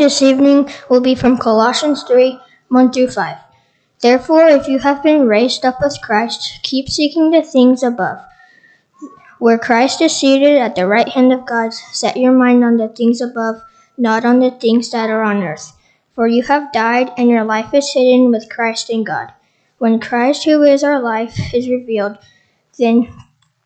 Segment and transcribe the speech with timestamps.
[0.00, 3.36] this evening will be from Colossians 3 1 through 5.
[4.00, 8.18] Therefore, if you have been raised up with Christ, keep seeking the things above,
[9.38, 11.74] where Christ is seated at the right hand of God.
[11.74, 13.60] Set your mind on the things above,
[13.98, 15.76] not on the things that are on earth.
[16.14, 19.34] For you have died, and your life is hidden with Christ in God.
[19.76, 22.16] When Christ, who is our life, is revealed,
[22.78, 23.12] then,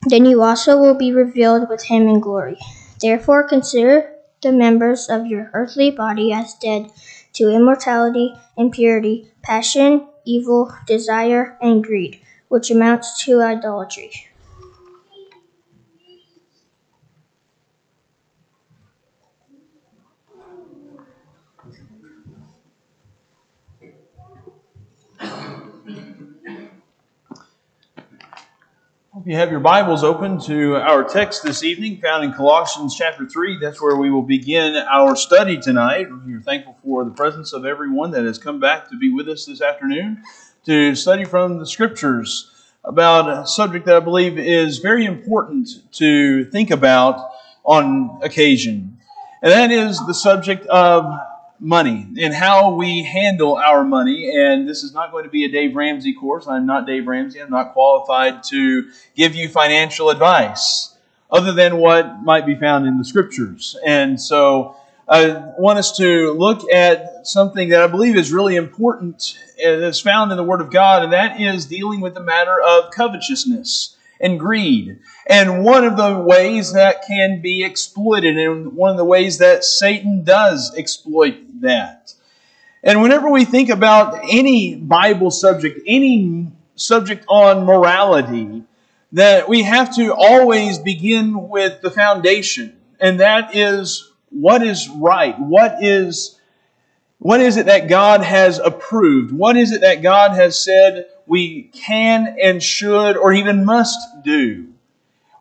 [0.09, 2.59] then you also will be revealed with him in glory.
[3.01, 4.13] Therefore, consider
[4.45, 6.92] the members of your earthly body as dead
[7.32, 14.12] to immortality, impurity, passion, evil, desire, and greed, which amounts to idolatry.
[29.24, 33.27] If you have your Bibles open to our text this evening, found in Colossians chapter
[33.27, 36.09] 3, that's where we will begin our study tonight.
[36.27, 39.47] We're thankful for the presence of everyone that has come back to be with us
[39.47, 40.23] this afternoon
[40.67, 42.50] to study from the Scriptures
[42.84, 47.30] about a subject that I believe is very important to think about
[47.64, 48.98] on occasion.
[49.41, 51.19] And that is the subject of
[51.65, 54.31] money and how we handle our money.
[54.37, 56.47] And this is not going to be a Dave Ramsey course.
[56.47, 57.41] I'm not Dave Ramsey.
[57.41, 60.95] I'm not qualified to give you financial advice
[61.31, 63.77] other than what might be found in the scriptures.
[63.85, 64.77] And so
[65.09, 70.01] I want us to look at something that I believe is really important uh, that's
[70.01, 73.97] found in the Word of God, and that is dealing with the matter of covetousness
[74.20, 74.98] and greed.
[75.27, 79.65] And one of the ways that can be exploited, and one of the ways that
[79.65, 82.12] Satan does exploit that.
[82.83, 88.64] And whenever we think about any Bible subject, any subject on morality,
[89.12, 95.38] that we have to always begin with the foundation, and that is what is right,
[95.38, 96.38] what is
[97.19, 99.33] what is it that God has approved?
[99.33, 104.68] What is it that God has said we can and should or even must do?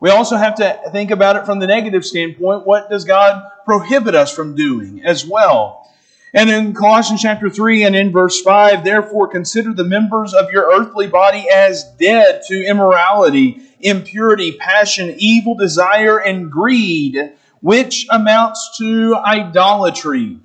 [0.00, 2.66] We also have to think about it from the negative standpoint.
[2.66, 5.90] What does God prohibit us from doing as well?
[6.36, 10.64] And in Colossians chapter 3 and in verse 5, therefore consider the members of your
[10.64, 19.14] earthly body as dead to immorality, impurity, passion, evil desire, and greed, which amounts to
[19.14, 20.40] idolatry.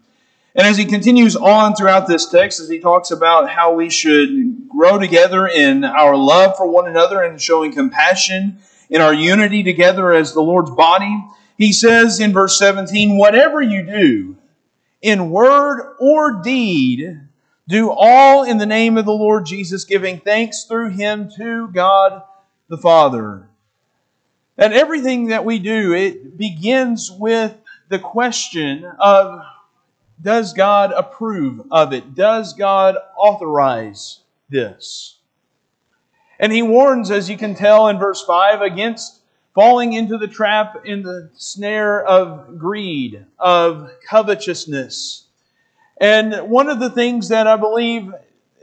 [0.53, 4.69] And as he continues on throughout this text, as he talks about how we should
[4.69, 8.59] grow together in our love for one another and showing compassion
[8.91, 11.25] in our unity together as the Lord's body.
[11.57, 14.35] He says in verse 17, Whatever you do,
[15.01, 17.21] in word or deed,
[17.67, 22.23] do all in the name of the Lord Jesus, giving thanks through him to God
[22.67, 23.47] the Father.
[24.57, 27.55] And everything that we do, it begins with
[27.87, 29.41] the question of
[30.21, 32.13] does God approve of it?
[32.13, 35.15] Does God authorize this?
[36.39, 39.18] And he warns, as you can tell in verse 5, against
[39.59, 45.25] falling into the trap in the snare of greed, of covetousness.
[45.99, 48.13] And one of the things that I believe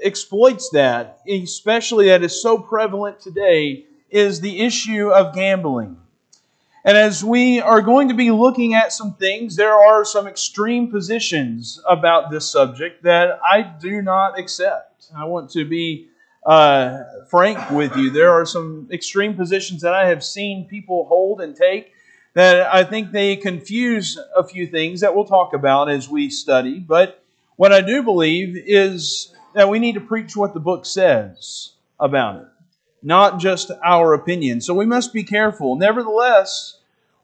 [0.02, 5.98] exploits that, especially that is so prevalent today, is the issue of gambling.
[6.82, 10.90] And as we are going to be looking at some things, there are some extreme
[10.90, 15.08] positions about this subject that I do not accept.
[15.14, 16.08] I want to be
[16.46, 18.08] uh, frank with you.
[18.10, 21.92] There are some extreme positions that I have seen people hold and take
[22.34, 26.78] that I think they confuse a few things that we'll talk about as we study.
[26.78, 27.22] But
[27.56, 32.42] what I do believe is that we need to preach what the book says about
[32.42, 32.46] it,
[33.02, 34.60] not just our opinion.
[34.60, 35.76] So we must be careful.
[35.76, 36.78] Nevertheless,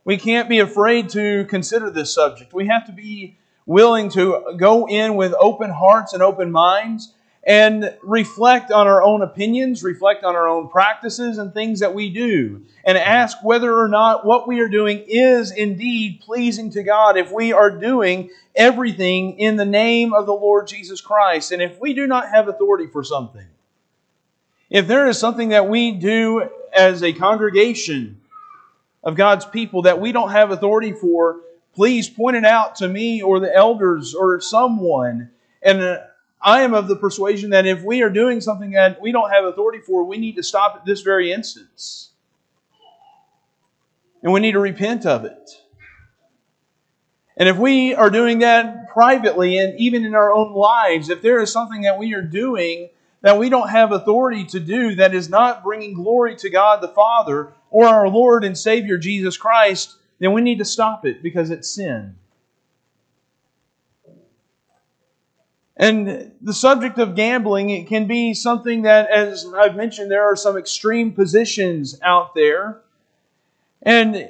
[0.05, 2.55] we can't be afraid to consider this subject.
[2.55, 7.13] We have to be willing to go in with open hearts and open minds
[7.45, 12.09] and reflect on our own opinions, reflect on our own practices and things that we
[12.09, 17.17] do, and ask whether or not what we are doing is indeed pleasing to God
[17.17, 21.51] if we are doing everything in the name of the Lord Jesus Christ.
[21.51, 23.47] And if we do not have authority for something,
[24.71, 28.21] if there is something that we do as a congregation
[29.03, 31.41] of God's people that we don't have authority for,
[31.75, 35.31] please point it out to me or the elders or someone.
[35.61, 36.01] And
[36.43, 39.45] I am of the persuasion that if we are doing something that we don't have
[39.45, 42.11] authority for, we need to stop at this very instance.
[44.23, 45.51] And we need to repent of it.
[47.37, 51.41] And if we are doing that privately and even in our own lives, if there
[51.41, 52.91] is something that we are doing
[53.23, 56.89] that we don't have authority to do that is not bringing glory to God the
[56.89, 61.51] Father or our Lord and Savior Jesus Christ, then we need to stop it because
[61.51, 62.17] it's sin.
[65.77, 70.37] And the subject of gambling, it can be something that, as I've mentioned, there are
[70.37, 72.83] some extreme positions out there.
[73.81, 74.29] And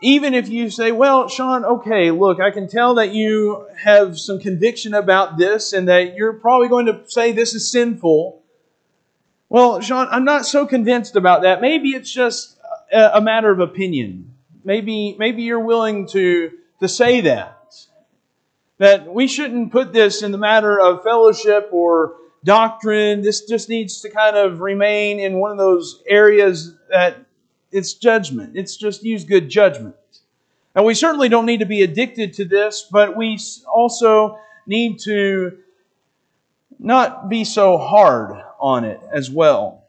[0.00, 4.38] even if you say, well, Sean, okay, look, I can tell that you have some
[4.40, 8.40] conviction about this and that you're probably going to say this is sinful.
[9.48, 11.60] Well, Sean, I'm not so convinced about that.
[11.60, 12.58] Maybe it's just
[12.92, 14.32] a matter of opinion.
[14.64, 17.57] Maybe, maybe you're willing to, to say that.
[18.78, 22.14] That we shouldn't put this in the matter of fellowship or
[22.44, 23.22] doctrine.
[23.22, 27.16] This just needs to kind of remain in one of those areas that
[27.72, 28.56] it's judgment.
[28.56, 29.96] It's just use good judgment.
[30.74, 35.58] And we certainly don't need to be addicted to this, but we also need to
[36.78, 39.84] not be so hard on it as well.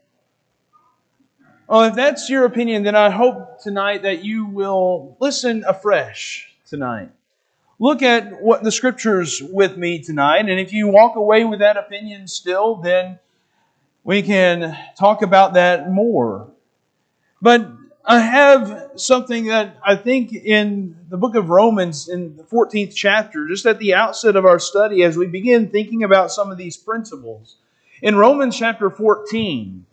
[1.68, 7.12] Well, if that's your opinion, then I hope tonight that you will listen afresh tonight
[7.80, 10.50] look at what the scriptures with me tonight.
[10.50, 13.20] And if you walk away with that opinion still, then
[14.04, 16.52] we can talk about that more.
[17.42, 17.72] But
[18.06, 23.48] I have something that I think in the book of Romans, in the 14th chapter,
[23.48, 26.76] just at the outset of our study, as we begin thinking about some of these
[26.76, 27.58] principles.
[28.02, 29.86] In Romans chapter 14,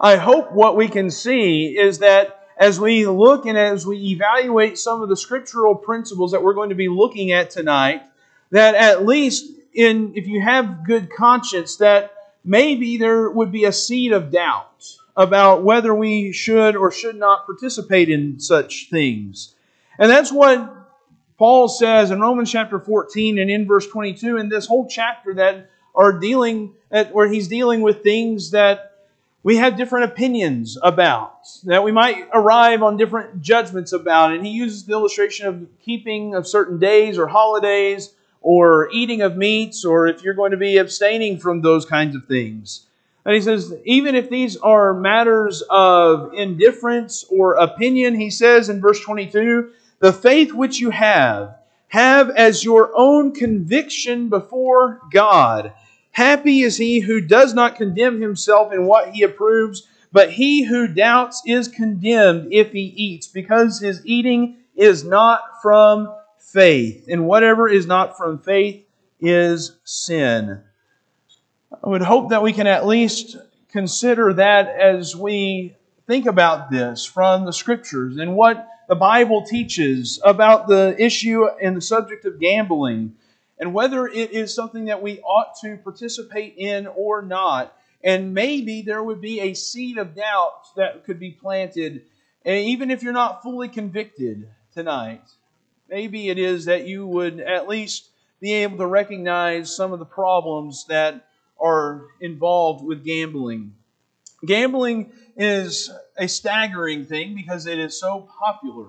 [0.00, 4.78] I hope what we can see is that as we look and as we evaluate
[4.78, 8.02] some of the scriptural principles that we're going to be looking at tonight,
[8.50, 12.12] that at least in if you have good conscience, that
[12.44, 17.46] maybe there would be a seed of doubt about whether we should or should not
[17.46, 19.54] participate in such things.
[19.98, 20.74] And that's what
[21.38, 25.70] Paul says in Romans chapter 14 and in verse 22 in this whole chapter that
[25.94, 28.95] are dealing at where he's dealing with things that
[29.46, 34.32] we have different opinions about, that we might arrive on different judgments about.
[34.32, 39.36] And he uses the illustration of keeping of certain days or holidays or eating of
[39.36, 42.86] meats or if you're going to be abstaining from those kinds of things.
[43.24, 48.80] And he says, even if these are matters of indifference or opinion, he says in
[48.80, 49.70] verse 22,
[50.00, 51.56] the faith which you have,
[51.86, 55.72] have as your own conviction before God.
[56.16, 60.88] Happy is he who does not condemn himself in what he approves, but he who
[60.88, 67.04] doubts is condemned if he eats, because his eating is not from faith.
[67.06, 68.82] And whatever is not from faith
[69.20, 70.62] is sin.
[71.84, 73.36] I would hope that we can at least
[73.70, 75.76] consider that as we
[76.06, 81.76] think about this from the scriptures and what the Bible teaches about the issue and
[81.76, 83.16] the subject of gambling
[83.58, 87.76] and whether it is something that we ought to participate in or not.
[88.04, 92.02] And maybe there would be a seed of doubt that could be planted,
[92.44, 95.22] and even if you're not fully convicted tonight.
[95.88, 98.10] Maybe it is that you would at least
[98.40, 101.26] be able to recognize some of the problems that
[101.58, 103.74] are involved with gambling.
[104.44, 108.88] Gambling is a staggering thing because it is so popular.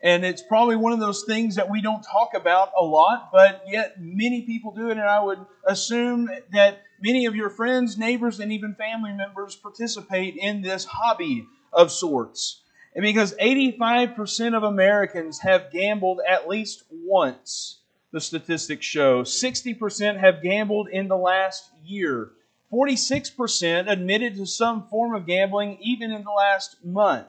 [0.00, 3.64] And it's probably one of those things that we don't talk about a lot, but
[3.66, 4.92] yet many people do it.
[4.92, 10.36] And I would assume that many of your friends, neighbors, and even family members participate
[10.36, 12.62] in this hobby of sorts.
[12.94, 17.78] And because 85% of Americans have gambled at least once,
[18.12, 19.22] the statistics show.
[19.22, 22.30] 60% have gambled in the last year.
[22.72, 27.26] 46% admitted to some form of gambling even in the last month.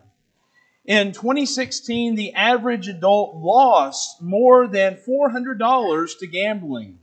[0.90, 6.98] In 2016, the average adult lost more than $400 to gambling.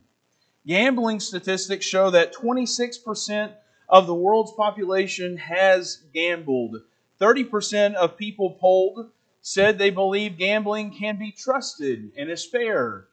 [0.67, 3.53] Gambling statistics show that 26%
[3.89, 6.83] of the world's population has gambled.
[7.21, 9.09] 30% of people polled
[9.41, 13.07] said they believe gambling can be trusted and is fair.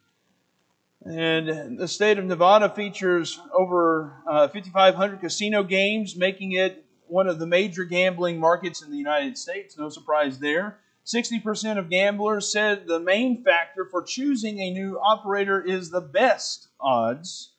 [1.05, 7.39] And the state of Nevada features over uh, 5,500 casino games, making it one of
[7.39, 9.77] the major gambling markets in the United States.
[9.77, 10.79] No surprise there.
[11.05, 16.69] 60% of gamblers said the main factor for choosing a new operator is the best
[16.79, 17.51] odds.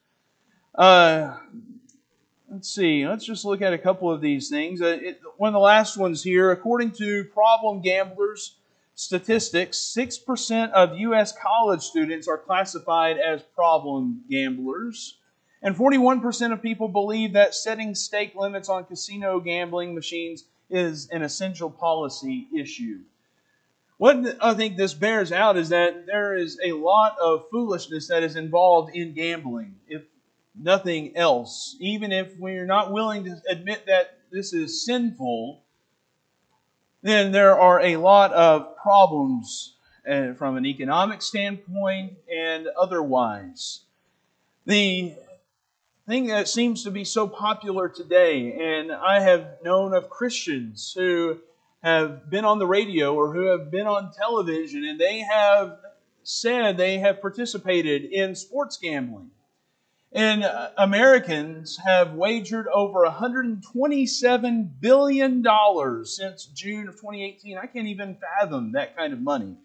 [0.73, 1.37] Uh,
[2.49, 4.81] let's see, let's just look at a couple of these things.
[4.81, 8.55] Uh, it, one of the last ones here, according to Problem Gamblers
[8.95, 11.33] statistics, 6% of U.S.
[11.37, 15.17] college students are classified as problem gamblers.
[15.65, 21.23] And 41% of people believe that setting stake limits on casino gambling machines is an
[21.23, 22.99] essential policy issue.
[23.97, 28.21] What I think this bears out is that there is a lot of foolishness that
[28.21, 30.03] is involved in gambling, if
[30.53, 31.75] nothing else.
[31.79, 35.63] Even if we're not willing to admit that this is sinful,
[37.01, 39.73] then there are a lot of problems
[40.07, 43.79] uh, from an economic standpoint and otherwise.
[44.67, 45.15] The
[46.07, 51.39] thing that seems to be so popular today, and I have known of Christians who
[51.81, 55.77] have been on the radio or who have been on television, and they have
[56.23, 59.31] said they have participated in sports gambling.
[60.11, 65.43] And uh, Americans have wagered over $127 billion
[66.05, 67.57] since June of 2018.
[67.57, 69.57] I can't even fathom that kind of money.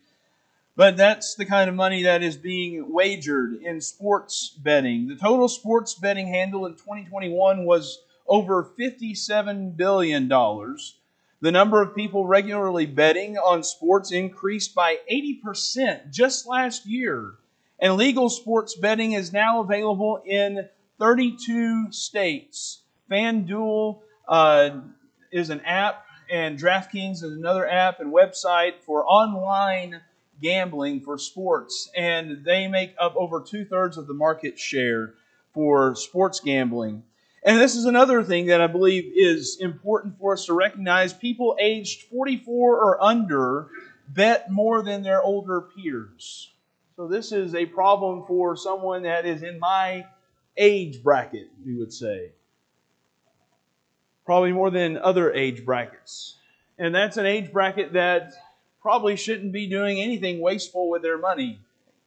[0.80, 5.08] But that's the kind of money that is being wagered in sports betting.
[5.08, 10.26] The total sports betting handle in 2021 was over $57 billion.
[10.26, 17.34] The number of people regularly betting on sports increased by 80% just last year.
[17.78, 20.66] And legal sports betting is now available in
[20.98, 22.84] 32 states.
[23.10, 24.80] FanDuel uh,
[25.30, 30.00] is an app, and DraftKings is another app and website for online
[30.40, 31.90] gambling for sports.
[31.96, 35.14] And they make up over two thirds of the market share
[35.52, 37.02] for sports gambling.
[37.42, 41.12] And this is another thing that I believe is important for us to recognize.
[41.12, 43.68] People aged 44 or under
[44.08, 46.52] bet more than their older peers.
[46.96, 50.06] So this is a problem for someone that is in my
[50.56, 52.32] age bracket, we would say.
[54.26, 56.36] Probably more than other age brackets.
[56.78, 58.32] And that's an age bracket that
[58.80, 61.60] probably shouldn't be doing anything wasteful with their money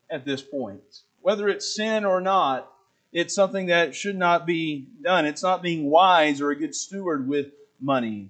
[0.09, 0.81] at this point.
[1.21, 2.69] Whether it's sin or not,
[3.11, 5.25] it's something that should not be done.
[5.25, 7.47] It's not being wise or a good steward with
[7.79, 8.29] money.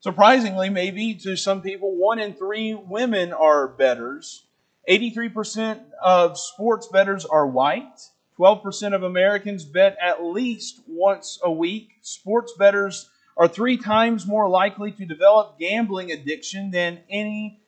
[0.00, 4.44] Surprisingly, maybe to some people, one in three women are bettors.
[4.88, 8.00] 83% of sports bettors are white.
[8.38, 11.98] 12% of Americans bet at least once a week.
[12.00, 17.60] Sports bettors are three times more likely to develop gambling addiction than any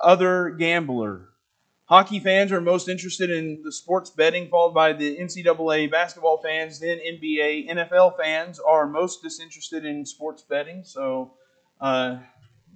[0.00, 1.28] other gambler.
[1.90, 6.78] Hockey fans are most interested in the sports betting, followed by the NCAA basketball fans.
[6.78, 10.84] Then NBA, NFL fans are most disinterested in sports betting.
[10.84, 11.32] So,
[11.80, 12.18] uh,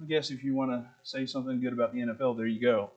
[0.02, 2.90] I guess if you want to say something good about the NFL, there you go.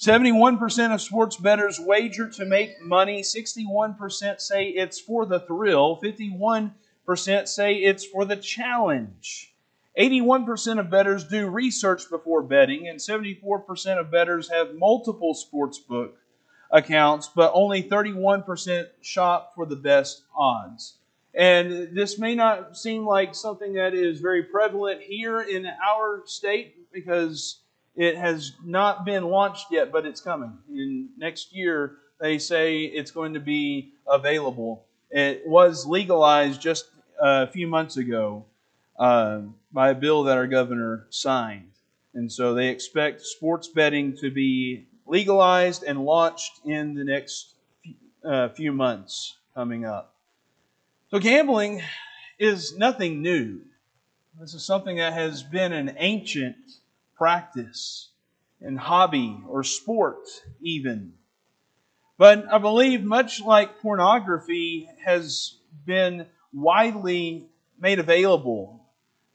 [0.00, 3.20] 71% of sports bettors wager to make money.
[3.20, 5.98] 61% say it's for the thrill.
[6.02, 6.72] 51%
[7.14, 9.52] say it's for the challenge.
[9.98, 16.10] 81% of bettors do research before betting, and 74% of bettors have multiple sportsbook
[16.70, 20.96] accounts, but only 31% shop for the best odds.
[21.34, 26.90] And this may not seem like something that is very prevalent here in our state
[26.92, 27.60] because
[27.94, 30.56] it has not been launched yet, but it's coming.
[30.70, 34.84] In next year, they say it's going to be available.
[35.10, 36.86] It was legalized just
[37.20, 38.44] a few months ago
[38.98, 39.40] uh,
[39.72, 41.70] by a bill that our governor signed.
[42.14, 47.54] And so they expect sports betting to be legalized and launched in the next
[48.24, 50.14] uh, few months coming up.
[51.10, 51.82] So gambling
[52.38, 53.60] is nothing new.
[54.40, 56.56] This is something that has been an ancient
[57.16, 58.08] practice
[58.60, 60.26] and hobby or sport,
[60.60, 61.12] even.
[62.18, 65.54] But I believe, much like pornography has
[65.84, 67.48] been widely
[67.78, 68.84] made available,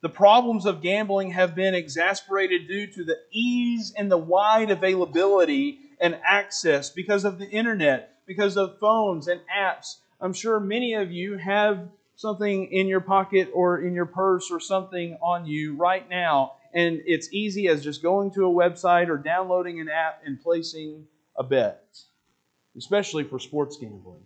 [0.02, 5.80] the problems of gambling have been exasperated due to the ease and the wide availability
[6.00, 9.98] and access because of the internet, because of phones and apps.
[10.20, 14.60] I'm sure many of you have something in your pocket or in your purse or
[14.60, 19.18] something on you right now and it's easy as just going to a website or
[19.18, 21.84] downloading an app and placing a bet,
[22.78, 24.24] especially for sports gambling.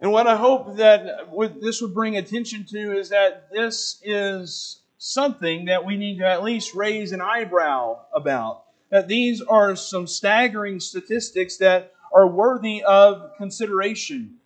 [0.00, 1.28] And what I hope that
[1.60, 6.44] this would bring attention to is that this is something that we need to at
[6.44, 8.64] least raise an eyebrow about.
[8.90, 14.36] That these are some staggering statistics that are worthy of consideration.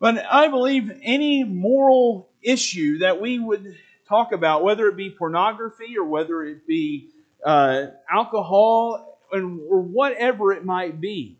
[0.00, 3.76] But I believe any moral issue that we would
[4.08, 7.10] talk about, whether it be pornography or whether it be
[7.44, 11.38] uh, alcohol and, or whatever it might be.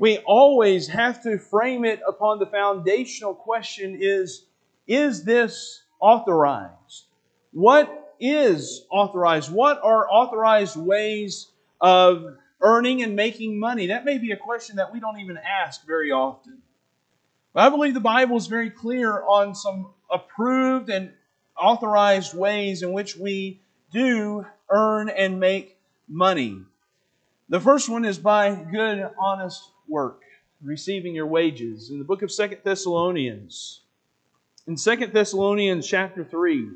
[0.00, 4.46] We always have to frame it upon the foundational question is,
[4.88, 7.04] is this authorized?
[7.52, 9.52] What is authorized?
[9.52, 11.48] What are authorized ways
[11.82, 12.24] of
[12.62, 13.88] earning and making money?
[13.88, 16.62] That may be a question that we don't even ask very often.
[17.52, 21.12] But I believe the Bible is very clear on some approved and
[21.58, 23.60] authorized ways in which we
[23.92, 25.76] do earn and make
[26.08, 26.62] money.
[27.50, 30.22] The first one is by good, honest work,
[30.62, 31.90] receiving your wages.
[31.90, 33.80] In the book of Second Thessalonians,
[34.68, 36.68] in Second Thessalonians chapter 3,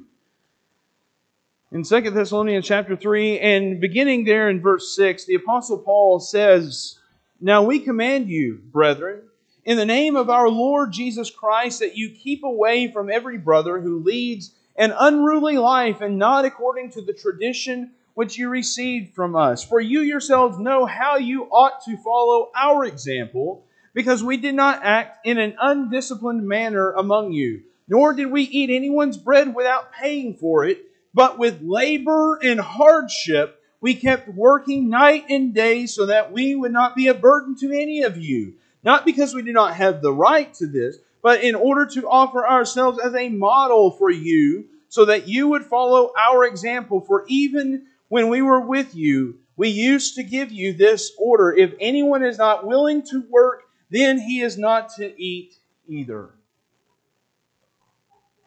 [1.70, 6.98] in Second Thessalonians chapter 3, and beginning there in verse 6, the Apostle Paul says,
[7.40, 9.22] Now we command you, brethren,
[9.64, 13.80] in the name of our Lord Jesus Christ that you keep away from every brother
[13.80, 19.36] who leads an unruly life and not according to the tradition which you received from
[19.36, 19.62] us.
[19.62, 24.80] For you yourselves know how you ought to follow our example, because we did not
[24.82, 30.34] act in an undisciplined manner among you, nor did we eat anyone's bread without paying
[30.34, 30.78] for it,
[31.12, 36.72] but with labor and hardship we kept working night and day so that we would
[36.72, 38.54] not be a burden to any of you
[38.84, 42.46] not because we do not have the right to this, but in order to offer
[42.46, 47.00] ourselves as a model for you, so that you would follow our example.
[47.00, 51.72] For even when we were with you, we used to give you this order if
[51.80, 55.56] anyone is not willing to work, then he is not to eat
[55.88, 56.30] either.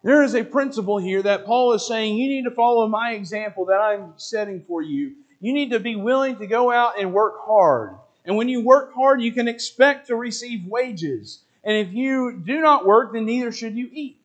[0.05, 3.65] There is a principle here that Paul is saying you need to follow my example
[3.65, 5.15] that I'm setting for you.
[5.41, 7.97] You need to be willing to go out and work hard.
[8.23, 11.43] And when you work hard, you can expect to receive wages.
[11.65, 14.15] And if you do not work, then neither should you eat.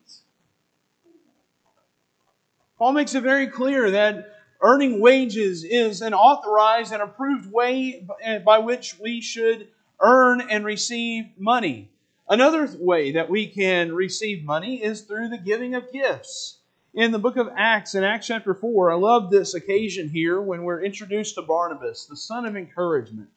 [2.77, 4.32] Paul makes it very clear that
[4.63, 8.07] earning wages is an authorized and approved way
[8.45, 9.67] by which we should
[9.99, 11.91] earn and receive money.
[12.29, 16.59] Another way that we can receive money is through the giving of gifts.
[16.93, 20.63] In the book of Acts, in Acts chapter 4, I love this occasion here when
[20.63, 23.29] we're introduced to Barnabas, the son of encouragement.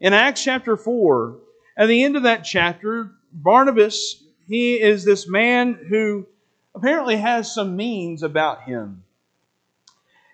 [0.00, 1.36] In Acts chapter 4,
[1.76, 6.26] at the end of that chapter, Barnabas, he is this man who
[6.74, 9.02] apparently has some means about him.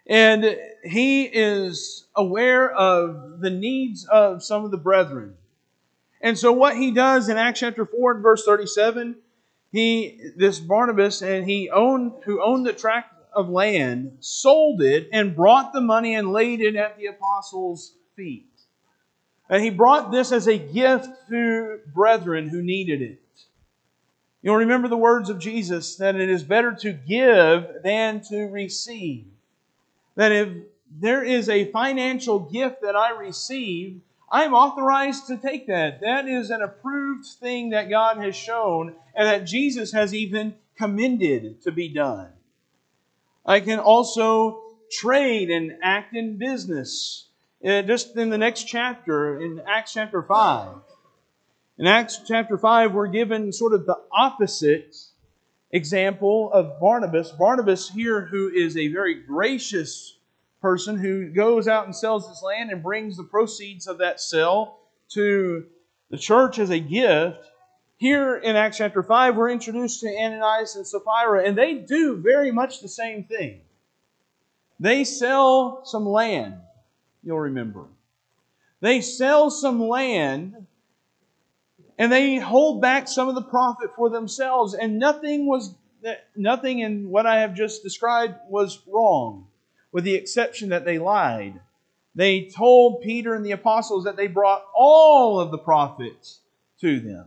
[0.07, 5.35] And he is aware of the needs of some of the brethren.
[6.21, 9.17] And so what he does in Acts chapter 4 and verse 37,
[9.73, 15.35] he this Barnabas and he owned who owned the tract of land, sold it and
[15.37, 18.49] brought the money and laid it at the apostles' feet.
[19.51, 23.21] And he brought this as a gift to brethren who needed it.
[24.43, 29.34] You'll remember the words of Jesus that it is better to give than to receive.
[30.17, 30.49] That if
[30.91, 34.01] there is a financial gift that I receive,
[34.31, 36.01] I'm authorized to take that.
[36.01, 41.63] That is an approved thing that God has shown and that Jesus has even commended
[41.63, 42.29] to be done.
[43.47, 47.29] I can also trade and act in business
[47.65, 50.77] uh, just in the next chapter, in Acts chapter 5.
[51.79, 54.97] In Acts chapter 5, we're given sort of the opposite
[55.75, 57.33] example of Barnabas.
[57.33, 60.17] Barnabas here, who is a very gracious
[60.63, 64.79] person who goes out and sells his land and brings the proceeds of that sale
[65.11, 65.67] to
[66.11, 67.45] the church as a gift.
[67.97, 72.51] Here in Acts chapter 5, we're introduced to Ananias and Sapphira, and they do very
[72.51, 73.61] much the same thing.
[74.81, 76.55] They sell some land
[77.25, 77.87] you'll remember.
[78.81, 80.67] They sell some land
[81.99, 85.75] and they hold back some of the profit for themselves, and nothing was
[86.37, 89.47] nothing in what I have just described was wrong,
[89.93, 91.61] with the exception that they lied.
[92.15, 96.41] They told Peter and the apostles that they brought all of the profits
[96.81, 97.27] to them.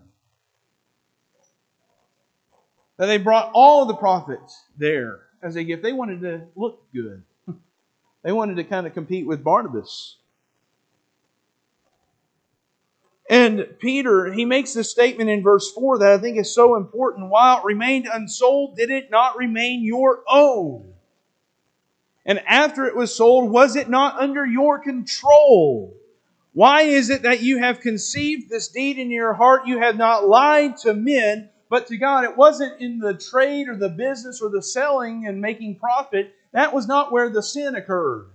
[2.97, 5.83] That they brought all of the profits there as a gift.
[5.83, 7.23] They wanted to look good.
[8.23, 10.17] They wanted to kind of compete with Barnabas.
[13.29, 17.29] And Peter, he makes this statement in verse 4 that I think is so important.
[17.29, 20.93] While it remained unsold, did it not remain your own?
[22.25, 25.93] And after it was sold, was it not under your control?
[26.53, 29.67] Why is it that you have conceived this deed in your heart?
[29.67, 32.23] You have not lied to men, but to God.
[32.23, 36.33] It wasn't in the trade or the business or the selling and making profit.
[36.53, 38.27] That was not where the sin occurred.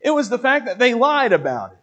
[0.00, 1.77] It was the fact that they lied about it.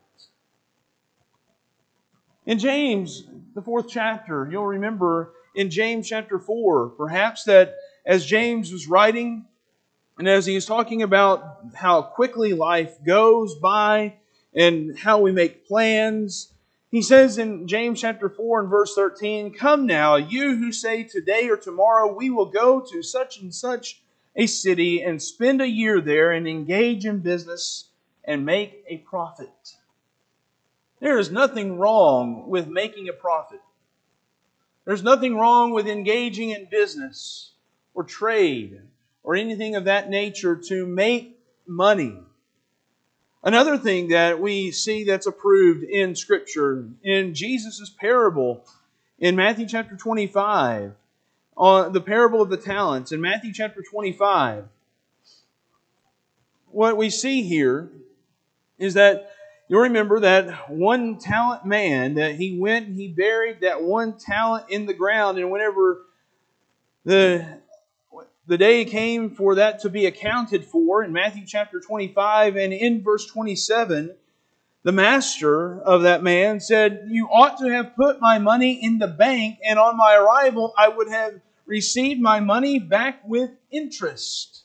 [2.45, 3.23] In James,
[3.55, 9.45] the fourth chapter, you'll remember in James chapter 4, perhaps that as James was writing,
[10.19, 14.13] and as he was talking about how quickly life goes by
[14.53, 16.53] and how we make plans,
[16.91, 21.49] he says in James chapter 4 and verse 13, Come now, you who say today
[21.49, 24.03] or tomorrow we will go to such and such
[24.35, 27.85] a city and spend a year there and engage in business
[28.23, 29.49] and make a profit.
[31.05, 33.61] There is nothing wrong with making a profit.
[34.85, 37.51] There's nothing wrong with engaging in business
[37.93, 38.81] or trade
[39.21, 42.17] or anything of that nature to make money.
[43.43, 48.65] Another thing that we see that's approved in Scripture, in Jesus' parable
[49.19, 50.91] in Matthew chapter 25,
[51.55, 54.67] on the parable of the talents in Matthew chapter 25,
[56.71, 57.91] what we see here
[58.79, 59.34] is that
[59.67, 64.69] You'll remember that one talent man that he went and he buried that one talent
[64.69, 66.05] in the ground, and whenever
[67.03, 67.61] the
[68.47, 73.01] the day came for that to be accounted for in Matthew chapter 25 and in
[73.01, 74.15] verse 27,
[74.83, 79.07] the master of that man said, You ought to have put my money in the
[79.07, 84.64] bank, and on my arrival I would have received my money back with interest.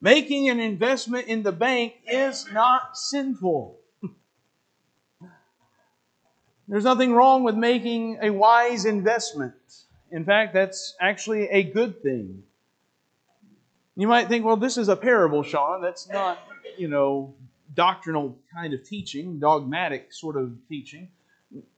[0.00, 3.76] Making an investment in the bank is not sinful.
[6.68, 9.54] There's nothing wrong with making a wise investment.
[10.10, 12.42] In fact, that's actually a good thing.
[13.96, 15.82] You might think, well, this is a parable, Sean.
[15.82, 16.38] That's not,
[16.76, 17.34] you know,
[17.74, 21.08] doctrinal kind of teaching, dogmatic sort of teaching.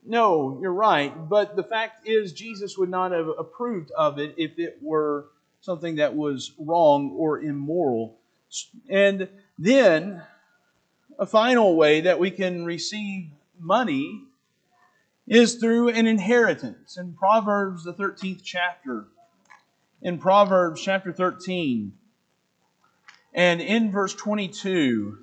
[0.05, 1.11] No, you're right.
[1.29, 5.27] But the fact is, Jesus would not have approved of it if it were
[5.61, 8.17] something that was wrong or immoral.
[8.89, 10.21] And then,
[11.17, 14.23] a final way that we can receive money
[15.27, 16.97] is through an inheritance.
[16.97, 19.05] In Proverbs, the 13th chapter,
[20.01, 21.93] in Proverbs chapter 13,
[23.33, 25.19] and in verse 22,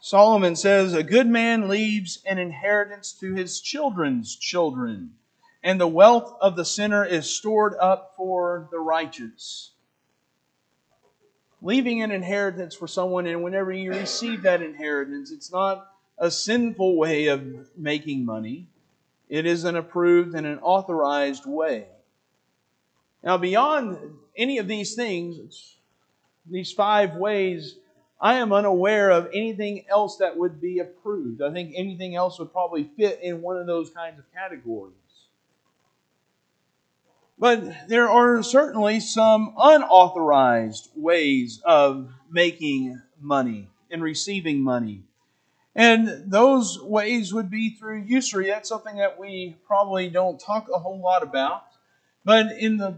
[0.00, 5.12] Solomon says, A good man leaves an inheritance to his children's children
[5.62, 9.70] and the wealth of the sinner is stored up for the righteous.
[11.60, 15.86] Leaving an inheritance for someone, and whenever you receive that inheritance, it's not
[16.18, 18.66] a sinful way of making money,
[19.28, 21.86] it is an approved and an authorized way.
[23.22, 23.98] Now, beyond
[24.36, 25.76] any of these things,
[26.50, 27.76] these five ways,
[28.20, 31.40] I am unaware of anything else that would be approved.
[31.42, 34.94] I think anything else would probably fit in one of those kinds of categories.
[37.38, 45.02] But there are certainly some unauthorized ways of making money and receiving money.
[45.74, 48.48] And those ways would be through usury.
[48.48, 51.64] That's something that we probably don't talk a whole lot about.
[52.24, 52.96] But in the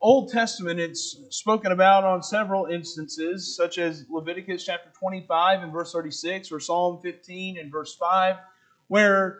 [0.00, 5.92] Old Testament, it's spoken about on several instances, such as Leviticus chapter 25 and verse
[5.92, 8.36] 36, or Psalm 15 and verse 5,
[8.88, 9.38] where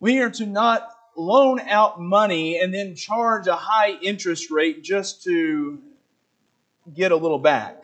[0.00, 5.22] we are to not loan out money and then charge a high interest rate just
[5.24, 5.80] to
[6.94, 7.82] get a little back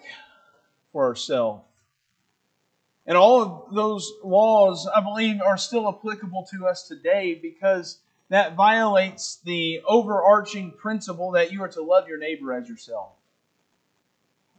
[0.92, 1.64] for ourselves.
[3.06, 8.54] And all of those laws, I believe, are still applicable to us today because that
[8.54, 13.12] violates the overarching principle that you are to love your neighbor as yourself.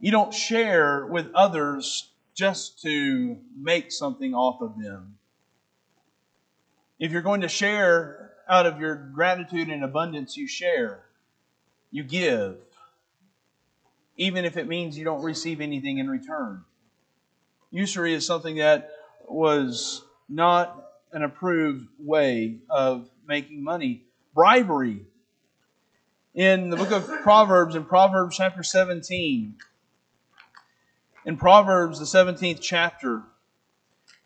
[0.00, 5.18] You don't share with others just to make something off of them.
[6.98, 11.04] If you're going to share out of your gratitude and abundance, you share,
[11.92, 12.56] you give,
[14.16, 16.64] even if it means you don't receive anything in return.
[17.70, 18.90] Usury is something that
[19.28, 24.02] was not an approved way of making money.
[24.34, 25.06] Bribery.
[26.34, 29.54] In the book of Proverbs, in Proverbs chapter 17,
[31.24, 33.22] in Proverbs, the 17th chapter,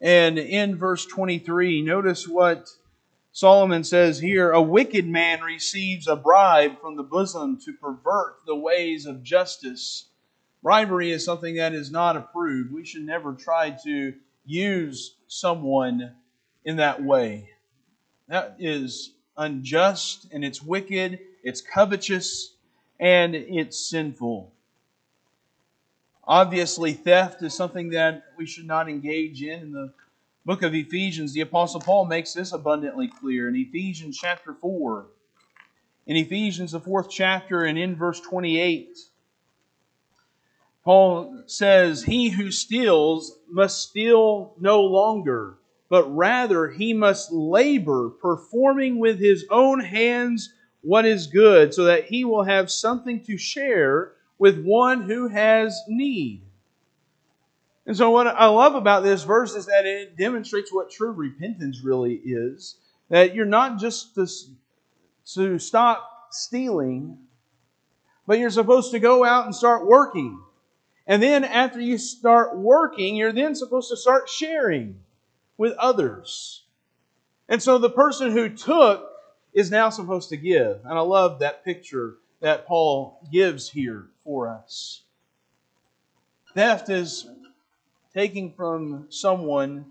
[0.01, 2.71] and in verse 23, notice what
[3.35, 8.55] Solomon says here, a wicked man receives a bribe from the bosom to pervert the
[8.55, 10.07] ways of justice.
[10.63, 12.73] Bribery is something that is not approved.
[12.73, 14.15] We should never try to
[14.47, 16.13] use someone
[16.65, 17.51] in that way.
[18.29, 22.55] That is unjust and it's wicked, it's covetous,
[23.01, 24.53] and it's sinful.
[26.23, 29.61] Obviously, theft is something that we should not engage in.
[29.61, 29.93] In the
[30.45, 35.07] book of Ephesians, the Apostle Paul makes this abundantly clear in Ephesians chapter 4.
[36.07, 38.99] In Ephesians, the fourth chapter, and in verse 28,
[40.85, 45.57] Paul says, He who steals must steal no longer,
[45.89, 50.53] but rather he must labor, performing with his own hands
[50.83, 55.81] what is good, so that he will have something to share with one who has
[55.89, 56.44] need.
[57.87, 61.83] And so, what I love about this verse is that it demonstrates what true repentance
[61.83, 62.77] really is.
[63.11, 64.27] That you're not just to,
[65.35, 67.19] to stop stealing,
[68.27, 70.41] but you're supposed to go out and start working.
[71.07, 75.01] And then, after you start working, you're then supposed to start sharing
[75.59, 76.63] with others.
[77.51, 79.11] And so, the person who took
[79.53, 80.81] is now supposed to give.
[80.85, 85.03] And I love that picture that Paul gives here for us.
[86.55, 87.29] Theft is
[88.15, 89.87] taking from someone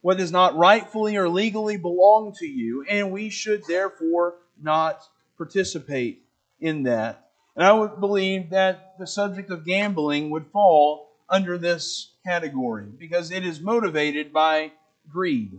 [0.00, 5.00] what does not rightfully or legally belong to you, and we should therefore not
[5.38, 6.22] participate
[6.60, 7.30] in that.
[7.56, 13.30] And I would believe that the subject of gambling would fall under this category because
[13.30, 14.72] it is motivated by
[15.10, 15.58] greed.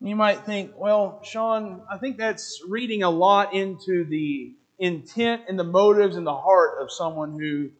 [0.00, 5.58] You might think, well, Sean, I think that's reading a lot into the intent and
[5.58, 7.70] the motives and the heart of someone who,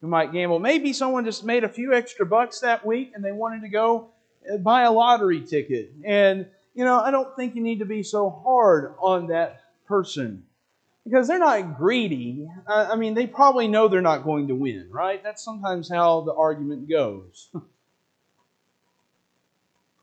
[0.00, 0.58] who might gamble.
[0.58, 4.10] Maybe someone just made a few extra bucks that week and they wanted to go
[4.52, 5.92] uh, buy a lottery ticket.
[6.04, 10.44] And, you know, I don't think you need to be so hard on that person
[11.04, 12.48] because they're not greedy.
[12.66, 15.22] I mean, they probably know they're not going to win, right?
[15.22, 17.48] That's sometimes how the argument goes.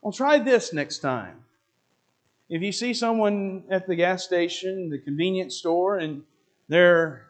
[0.02, 1.44] well, try this next time.
[2.48, 6.22] If you see someone at the gas station, the convenience store, and
[6.68, 7.25] they're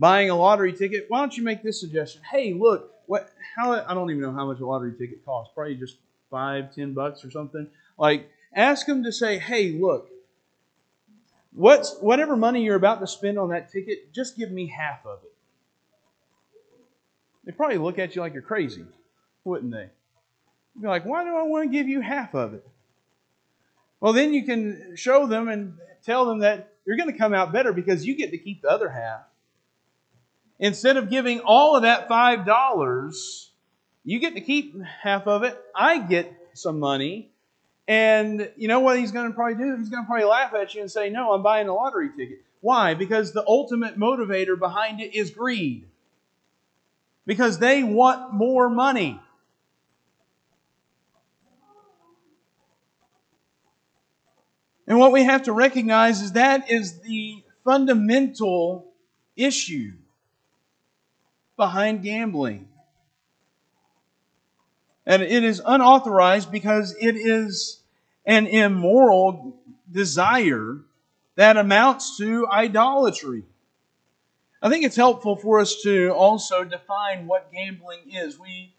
[0.00, 2.22] buying a lottery ticket, why don't you make this suggestion?
[2.28, 3.30] Hey, look, what?
[3.54, 3.72] How?
[3.72, 5.52] I don't even know how much a lottery ticket costs.
[5.54, 5.98] Probably just
[6.30, 7.68] five, ten bucks or something.
[7.98, 10.08] Like, ask them to say, hey, look,
[11.52, 15.20] what's whatever money you're about to spend on that ticket, just give me half of
[15.22, 15.32] it.
[17.44, 18.84] They probably look at you like you're crazy,
[19.44, 19.88] wouldn't they?
[20.74, 22.66] You'd be like, why do I want to give you half of it?
[24.00, 27.52] Well, then you can show them and tell them that you're going to come out
[27.52, 29.22] better because you get to keep the other half.
[30.60, 33.46] Instead of giving all of that $5,
[34.04, 35.58] you get to keep half of it.
[35.74, 37.30] I get some money.
[37.88, 39.76] And you know what he's going to probably do?
[39.78, 42.42] He's going to probably laugh at you and say, No, I'm buying a lottery ticket.
[42.60, 42.92] Why?
[42.92, 45.88] Because the ultimate motivator behind it is greed.
[47.26, 49.18] Because they want more money.
[54.86, 58.92] And what we have to recognize is that is the fundamental
[59.36, 59.92] issue
[61.60, 62.66] behind gambling.
[65.04, 67.82] And it is unauthorized because it is
[68.24, 69.60] an immoral
[69.92, 70.78] desire
[71.36, 73.44] that amounts to idolatry.
[74.62, 78.38] I think it's helpful for us to also define what gambling is.
[78.38, 78.72] We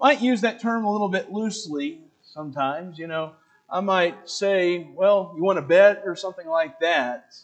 [0.00, 2.98] might use that term a little bit loosely sometimes.
[2.98, 3.32] You know,
[3.68, 7.34] I might say, well, you want to bet or something like that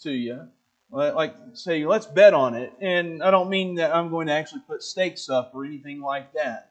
[0.00, 0.48] to you.
[0.92, 2.72] Like, say, let's bet on it.
[2.80, 6.32] And I don't mean that I'm going to actually put stakes up or anything like
[6.32, 6.70] that.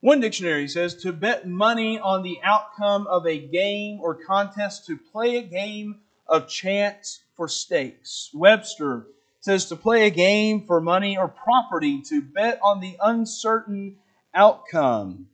[0.00, 4.98] One dictionary says to bet money on the outcome of a game or contest, to
[4.98, 8.30] play a game of chance for stakes.
[8.34, 9.06] Webster
[9.40, 13.96] says to play a game for money or property, to bet on the uncertain
[14.34, 15.28] outcome.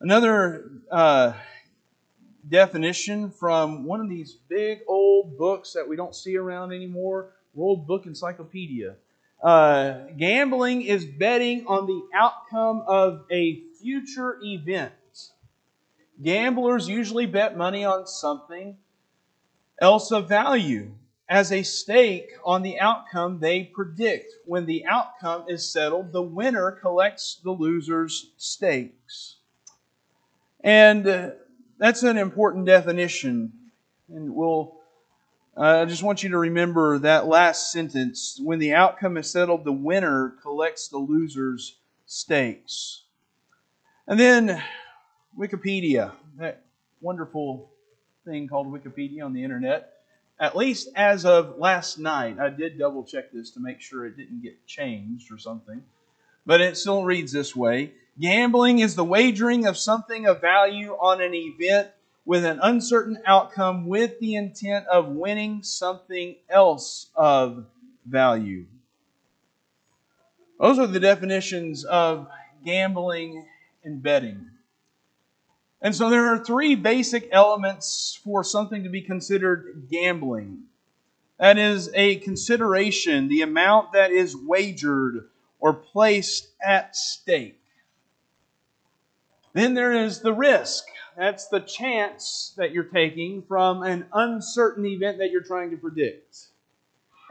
[0.00, 1.34] Another uh,
[2.48, 7.88] definition from one of these big old books that we don't see around anymore, World
[7.88, 8.94] Book Encyclopedia.
[9.42, 14.92] Uh, gambling is betting on the outcome of a future event.
[16.22, 18.76] Gamblers usually bet money on something
[19.80, 20.92] else of value
[21.28, 24.32] as a stake on the outcome they predict.
[24.46, 29.36] When the outcome is settled, the winner collects the loser's stakes.
[30.62, 31.30] And uh,
[31.76, 33.52] that's an important definition.
[34.08, 34.77] And we'll,
[35.58, 38.38] uh, I just want you to remember that last sentence.
[38.40, 43.02] When the outcome is settled, the winner collects the loser's stakes.
[44.06, 44.62] And then
[45.36, 46.62] Wikipedia, that
[47.00, 47.70] wonderful
[48.24, 49.94] thing called Wikipedia on the internet.
[50.38, 54.16] At least as of last night, I did double check this to make sure it
[54.16, 55.82] didn't get changed or something.
[56.46, 61.20] But it still reads this way Gambling is the wagering of something of value on
[61.20, 61.88] an event
[62.28, 67.64] with an uncertain outcome with the intent of winning something else of
[68.04, 68.66] value.
[70.60, 72.28] Those are the definitions of
[72.66, 73.46] gambling
[73.82, 74.44] and betting.
[75.80, 80.64] And so there are three basic elements for something to be considered gambling.
[81.38, 87.58] That is a consideration, the amount that is wagered or placed at stake.
[89.54, 90.84] Then there is the risk.
[91.18, 96.46] That's the chance that you're taking from an uncertain event that you're trying to predict.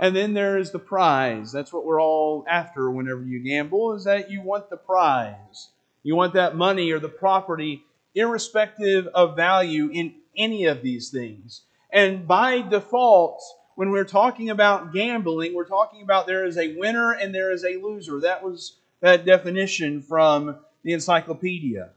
[0.01, 1.53] And then there is the prize.
[1.53, 5.69] That's what we're all after whenever you gamble, is that you want the prize.
[6.03, 11.61] You want that money or the property, irrespective of value in any of these things.
[11.89, 13.41] And by default,
[13.75, 17.63] when we're talking about gambling, we're talking about there is a winner and there is
[17.63, 18.19] a loser.
[18.19, 21.91] That was that definition from the encyclopedia.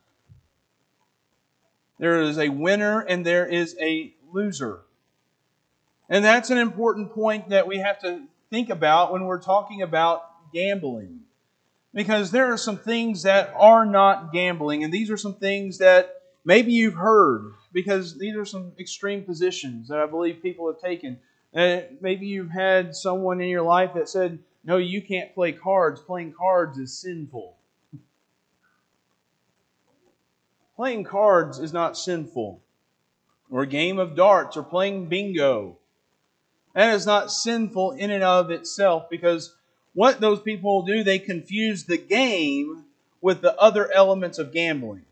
[2.00, 4.80] There is a winner and there is a loser.
[6.08, 10.22] And that's an important point that we have to think about when we're talking about
[10.54, 11.20] gambling.
[11.92, 16.22] Because there are some things that are not gambling, and these are some things that
[16.44, 21.18] maybe you've heard, because these are some extreme positions that I believe people have taken.
[21.54, 26.00] Uh, maybe you've had someone in your life that said, No, you can't play cards.
[26.00, 27.56] Playing cards is sinful.
[30.80, 32.58] Playing cards is not sinful.
[33.50, 35.76] Or a game of darts or playing bingo.
[36.72, 39.54] That is not sinful in and of itself because
[39.92, 42.86] what those people do, they confuse the game
[43.20, 45.04] with the other elements of gambling.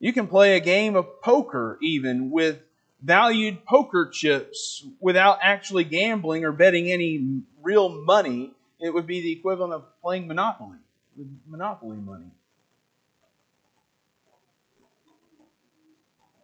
[0.00, 2.58] You can play a game of poker even with
[3.02, 8.52] valued poker chips without actually gambling or betting any real money.
[8.80, 10.78] It would be the equivalent of playing Monopoly
[11.18, 12.30] with Monopoly money.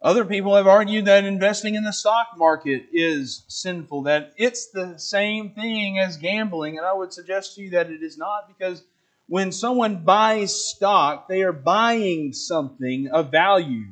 [0.08, 4.96] Other people have argued that investing in the stock market is sinful, that it's the
[4.96, 8.84] same thing as gambling, and I would suggest to you that it is not because
[9.26, 13.88] when someone buys stock, they are buying something of value.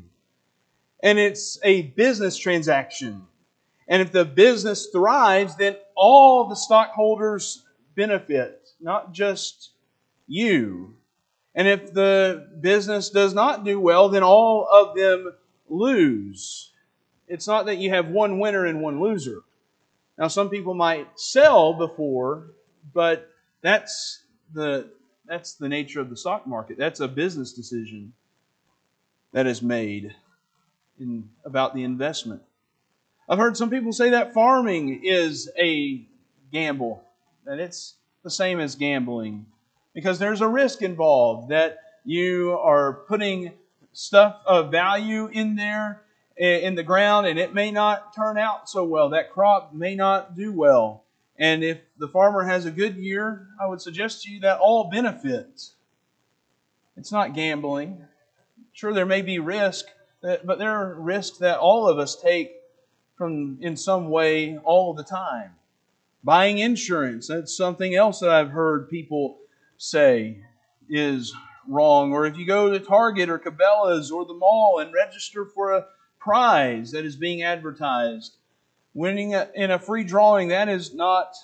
[1.02, 3.26] And it's a business transaction.
[3.86, 7.62] And if the business thrives, then all the stockholders
[7.94, 9.72] benefit, not just
[10.26, 10.94] you.
[11.54, 15.34] And if the business does not do well, then all of them
[15.68, 16.70] lose.
[17.28, 19.42] It's not that you have one winner and one loser.
[20.18, 22.50] Now, some people might sell before,
[22.94, 23.30] but
[23.62, 24.90] that's the
[25.26, 26.78] that's the nature of the stock market.
[26.78, 28.12] That's a business decision
[29.32, 30.14] that is made
[31.00, 32.42] in about the investment.
[33.28, 36.06] I've heard some people say that farming is a
[36.52, 37.02] gamble,
[37.44, 39.46] that it's the same as gambling
[39.94, 43.52] because there's a risk involved that you are putting
[43.96, 46.02] stuff of value in there
[46.36, 49.08] in the ground and it may not turn out so well.
[49.08, 51.04] That crop may not do well.
[51.38, 54.90] And if the farmer has a good year, I would suggest to you that all
[54.90, 55.72] benefits.
[56.98, 58.04] It's not gambling.
[58.74, 59.86] Sure, there may be risk,
[60.22, 62.52] uh, but there are risks that all of us take
[63.16, 65.52] from in some way all the time.
[66.22, 69.38] Buying insurance, that's something else that I've heard people
[69.78, 70.42] say
[70.86, 71.34] is
[71.68, 72.12] wrong.
[72.12, 75.86] Or if you go to Target or Cabela's or the mall and register for a
[76.18, 78.36] prize that is being advertised,
[78.94, 81.34] winning in a free drawing, that is not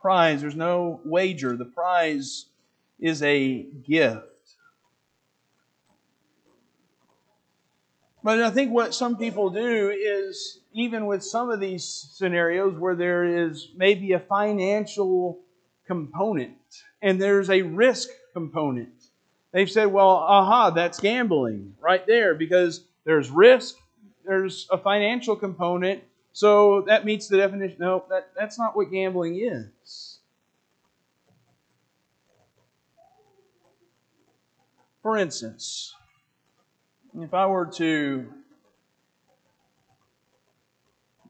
[0.00, 0.40] prize.
[0.40, 1.56] There's no wager.
[1.56, 2.46] The prize
[2.98, 4.26] is a gift.
[8.24, 12.94] But I think what some people do is, even with some of these scenarios where
[12.94, 15.40] there is maybe a financial
[15.86, 16.56] component
[17.02, 19.01] and there's a risk component,
[19.52, 23.76] They've said, well, aha, that's gambling right there because there's risk,
[24.24, 27.76] there's a financial component, so that meets the definition.
[27.78, 30.18] No, that, that's not what gambling is.
[35.02, 35.94] For instance,
[37.20, 38.32] if I were to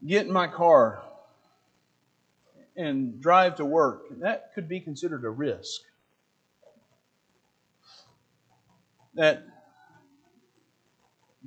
[0.06, 1.02] get in my car
[2.76, 5.80] and drive to work, that could be considered a risk.
[9.14, 9.44] That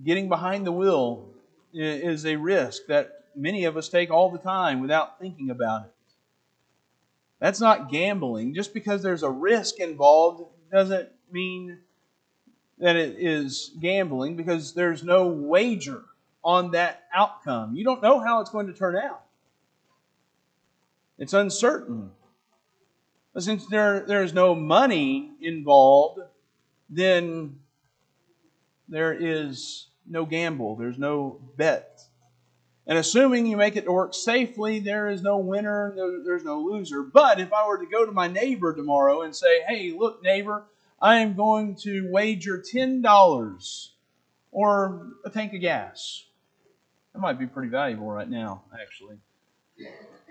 [0.03, 1.29] getting behind the wheel
[1.73, 5.91] is a risk that many of us take all the time without thinking about it.
[7.39, 8.53] That's not gambling.
[8.53, 11.79] Just because there's a risk involved doesn't mean
[12.79, 16.03] that it is gambling because there's no wager
[16.43, 17.75] on that outcome.
[17.75, 19.21] You don't know how it's going to turn out.
[21.17, 22.11] It's uncertain.
[23.33, 26.19] But since there, there is no money involved,
[26.89, 27.59] then
[28.87, 32.01] there is no gamble, there's no bet.
[32.87, 35.93] And assuming you make it to work safely, there is no winner,
[36.23, 37.01] there's no loser.
[37.01, 40.65] But if I were to go to my neighbor tomorrow and say, hey, look, neighbor,
[41.01, 43.87] I am going to wager $10
[44.51, 46.25] or a tank of gas.
[47.13, 49.17] That might be pretty valuable right now, actually.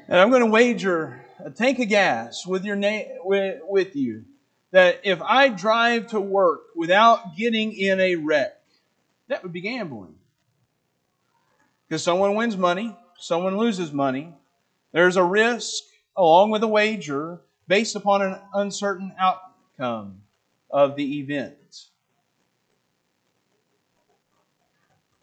[0.07, 4.25] And I'm going to wager a tank of gas with your na- with, with you
[4.75, 8.61] that if I drive to work without getting in a wreck,
[9.29, 10.17] that would be gambling.
[11.87, 14.35] Because someone wins money, someone loses money.
[14.91, 15.85] There's a risk
[16.17, 20.23] along with a wager based upon an uncertain outcome
[20.69, 21.85] of the event.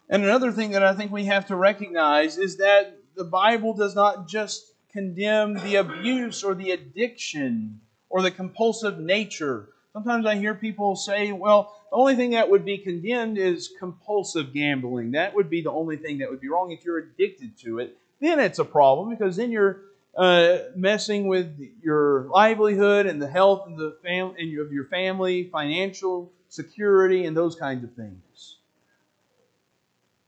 [0.08, 3.94] And another thing that I think we have to recognize is that the Bible does
[3.94, 7.82] not just condemn the abuse or the addiction
[8.12, 9.70] or the compulsive nature.
[9.94, 14.52] Sometimes I hear people say, well, the only thing that would be condemned is compulsive
[14.52, 15.12] gambling.
[15.12, 17.96] That would be the only thing that would be wrong if you're addicted to it.
[18.20, 19.80] Then it's a problem because then you're
[20.16, 25.44] uh, messing with your livelihood and the health of the fam- and of your family,
[25.50, 28.56] financial security, and those kinds of things.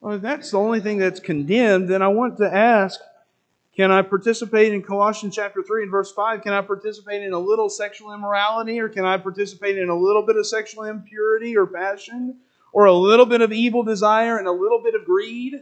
[0.00, 2.98] Well, if that's the only thing that's condemned, then I want to ask
[3.76, 6.42] Can I participate in Colossians chapter 3 and verse 5?
[6.42, 10.22] Can I participate in a little sexual immorality or can I participate in a little
[10.22, 12.36] bit of sexual impurity or passion
[12.72, 15.54] or a little bit of evil desire and a little bit of greed?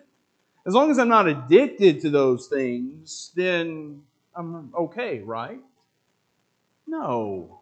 [0.66, 4.02] As long as I'm not addicted to those things, then
[4.36, 5.60] I'm okay, right?
[6.86, 7.60] No.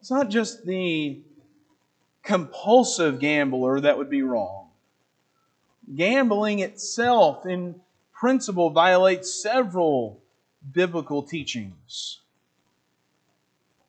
[0.00, 1.20] It's not just the
[2.22, 4.68] compulsive gambler that would be wrong.
[5.94, 7.80] Gambling itself, in
[8.24, 10.22] principle, violates several
[10.72, 12.20] biblical teachings.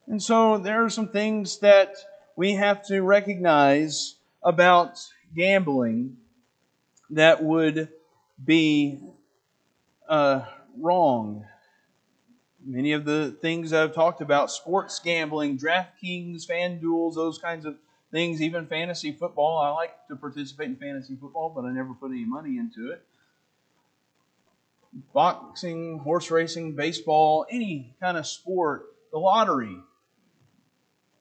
[0.06, 1.94] And so there are some things that
[2.36, 4.98] we have to recognize about
[5.34, 6.18] gambling
[7.08, 7.88] that would
[8.44, 9.00] be
[10.06, 10.44] uh,
[10.78, 11.46] wrong.
[12.62, 17.76] Many of the things I've talked about sports gambling, DraftKings, FanDuels, those kinds of
[18.12, 19.60] things, even fantasy football.
[19.60, 23.02] I like to participate in fantasy football, but I never put any money into it.
[25.12, 29.76] Boxing, horse racing, baseball, any kind of sport, the lottery,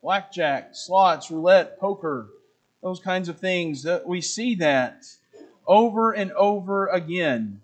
[0.02, 2.30] blackjack, slots, roulette, poker,
[2.82, 3.86] those kinds of things.
[4.06, 5.06] We see that
[5.68, 7.62] over and over again.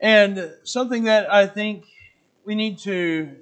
[0.00, 1.84] And something that I think
[2.44, 3.36] we need to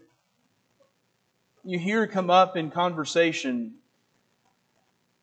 [1.64, 3.74] you hear come up in conversation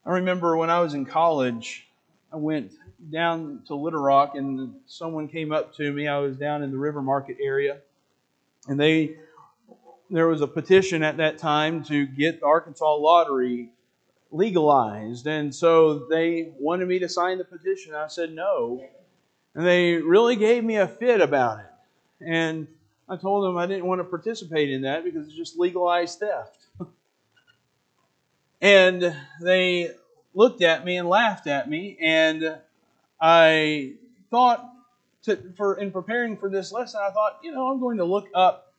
[0.06, 1.85] I remember when I was in college,
[2.36, 2.72] I went
[3.10, 6.06] down to Little Rock and someone came up to me.
[6.06, 7.78] I was down in the River Market area,
[8.68, 9.16] and they
[10.10, 13.70] there was a petition at that time to get the Arkansas lottery
[14.30, 17.94] legalized, and so they wanted me to sign the petition.
[17.94, 18.84] I said no,
[19.54, 21.72] and they really gave me a fit about it.
[22.20, 22.68] And
[23.08, 26.66] I told them I didn't want to participate in that because it's just legalized theft.
[28.62, 29.90] And they
[30.36, 32.58] looked at me and laughed at me, and
[33.20, 33.94] I
[34.30, 34.70] thought,
[35.22, 38.28] to, for in preparing for this lesson, I thought, you know, I'm going to look
[38.34, 38.74] up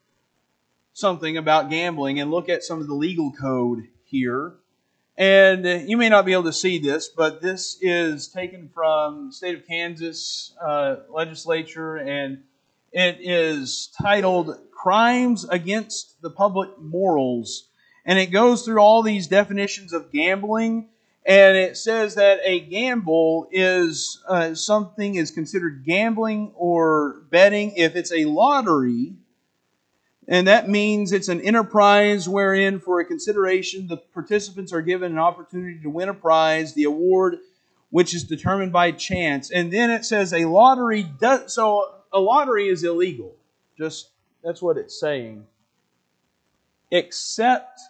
[0.93, 4.53] something about gambling and look at some of the legal code here.
[5.17, 9.55] And you may not be able to see this, but this is taken from state
[9.55, 12.43] of Kansas uh, legislature, and
[12.91, 17.67] it is titled "Crimes Against the Public Morals."
[18.05, 20.89] And it goes through all these definitions of gambling.
[21.27, 27.97] And it says that a gamble is uh, something is considered gambling or betting if
[27.97, 29.13] it's a lottery.
[30.29, 35.19] And that means it's an enterprise wherein, for a consideration, the participants are given an
[35.19, 37.39] opportunity to win a prize, the award,
[37.89, 39.51] which is determined by chance.
[39.51, 41.93] And then it says a lottery does so.
[42.13, 43.35] A lottery is illegal.
[43.77, 44.11] Just
[44.43, 45.45] that's what it's saying.
[46.89, 47.81] Except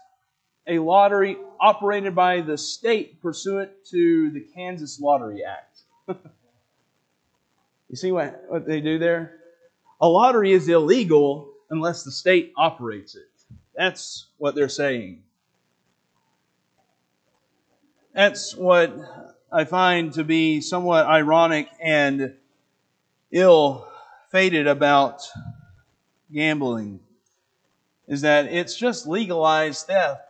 [0.68, 5.80] a lottery operated by the state pursuant to the Kansas Lottery Act.
[7.90, 9.40] you see what, what they do there?
[10.02, 13.30] A lottery is illegal unless the state operates it.
[13.76, 15.24] That's what they're saying.
[18.14, 18.94] That's what
[19.52, 22.34] I find to be somewhat ironic and
[23.32, 23.88] ill
[24.32, 25.22] fated about
[26.34, 27.00] gambling
[28.08, 30.22] is that it's just legalized theft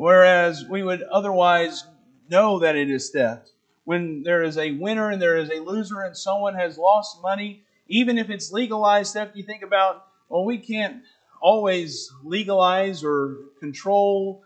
[0.00, 1.84] whereas we would otherwise
[2.30, 3.50] know that it is theft.
[3.84, 7.60] When there is a winner and there is a loser and someone has lost money,
[7.86, 11.02] even if it's legalized theft, you think about, well, we can't
[11.38, 14.42] always legalize or control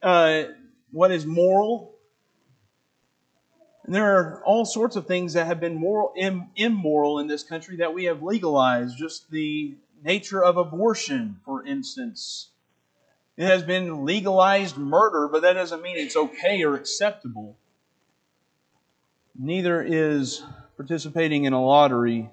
[0.00, 0.44] uh,
[0.92, 1.96] what is moral.
[3.82, 7.42] And there are all sorts of things that have been moral, Im- immoral in this
[7.42, 8.96] country that we have legalized.
[8.96, 9.74] Just the
[10.04, 12.50] nature of abortion, for instance.
[13.36, 17.56] It has been legalized murder, but that doesn't mean it's okay or acceptable.
[19.36, 20.42] Neither is
[20.76, 22.30] participating in a lottery.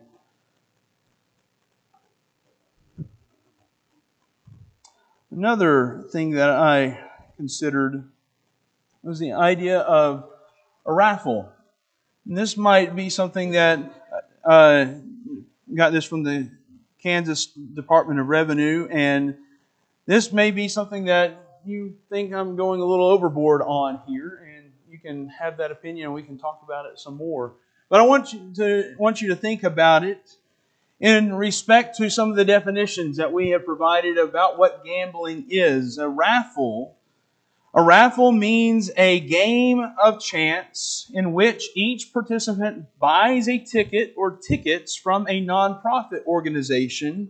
[5.32, 7.00] Another thing that I
[7.38, 8.04] considered
[9.02, 10.30] was the idea of
[10.86, 11.50] a raffle.
[12.28, 13.80] And this might be something that
[14.44, 14.86] uh,
[15.74, 16.52] got this from the
[17.02, 19.38] Kansas Department of Revenue, and
[20.12, 24.70] this may be something that you think I'm going a little overboard on here, and
[24.90, 27.54] you can have that opinion and we can talk about it some more.
[27.88, 30.36] But I want you to want you to think about it
[31.00, 35.98] in respect to some of the definitions that we have provided about what gambling is.
[35.98, 36.98] A raffle
[37.74, 44.36] a raffle means a game of chance in which each participant buys a ticket or
[44.36, 47.30] tickets from a nonprofit organization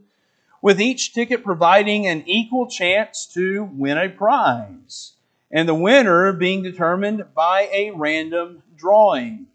[0.61, 5.13] with each ticket providing an equal chance to win a prize,
[5.51, 9.47] and the winner being determined by a random drawing.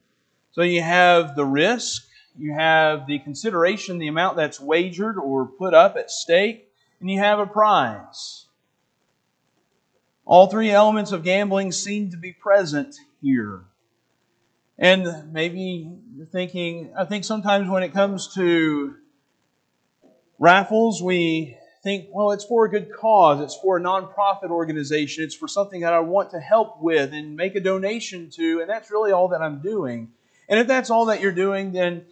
[0.52, 2.07] So you have the risk,
[2.38, 7.18] you have the consideration, the amount that's wagered or put up at stake, and you
[7.18, 8.46] have a prize.
[10.24, 13.62] All three elements of gambling seem to be present here.
[14.78, 18.96] And maybe you're thinking, I think sometimes when it comes to
[20.39, 25.34] raffles, we think, well, it's for a good cause, it's for a nonprofit organization, it's
[25.34, 28.91] for something that I want to help with and make a donation to, and that's
[28.91, 30.11] really all that I'm doing.
[30.49, 32.05] And if that's all that you're doing, then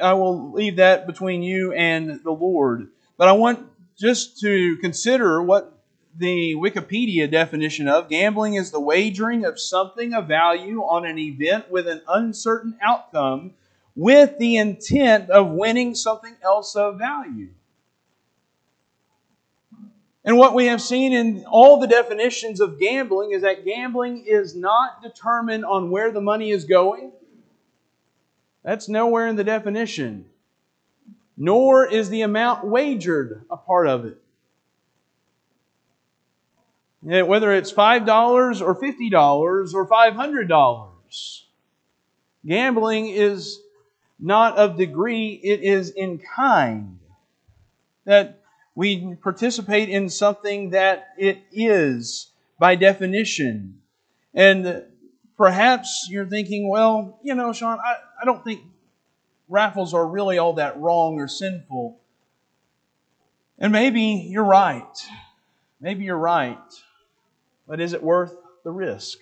[0.00, 2.88] I will leave that between you and the Lord.
[3.16, 3.66] But I want
[3.98, 5.76] just to consider what
[6.16, 11.70] the Wikipedia definition of gambling is the wagering of something of value on an event
[11.70, 13.54] with an uncertain outcome
[14.00, 17.50] with the intent of winning something else of value.
[20.24, 24.56] And what we have seen in all the definitions of gambling is that gambling is
[24.56, 27.12] not determined on where the money is going.
[28.64, 30.24] That's nowhere in the definition.
[31.36, 34.16] Nor is the amount wagered a part of it.
[37.02, 41.42] Whether it's $5 or $50 or $500.
[42.46, 43.60] Gambling is
[44.20, 46.98] not of degree, it is in kind.
[48.04, 48.40] That
[48.74, 53.80] we participate in something that it is by definition.
[54.34, 54.84] And
[55.36, 58.62] perhaps you're thinking, well, you know, Sean, I, I don't think
[59.48, 61.98] raffles are really all that wrong or sinful.
[63.58, 65.06] And maybe you're right.
[65.80, 66.58] Maybe you're right.
[67.66, 69.18] But is it worth the risk?